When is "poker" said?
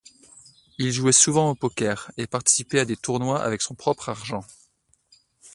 1.53-2.11